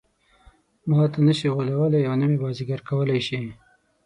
[0.89, 3.39] ماته نه شي غولولای او نه مې بازيګر کولای شي.